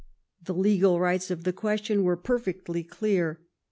'* 0.25 0.43
The 0.47 0.55
legal 0.55 0.99
rights 0.99 1.29
of 1.29 1.43
the 1.43 1.53
question 1.53 2.01
were 2.01 2.17
perfectly 2.17 2.83
clear. 2.83 3.39